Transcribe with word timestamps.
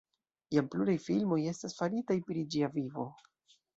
Jam 0.55 0.69
pluraj 0.75 0.95
filmoj 1.03 1.37
estas 1.51 1.77
faritaj 1.81 2.17
pri 2.31 2.47
ĝia 2.57 2.71
vivo. 2.79 3.07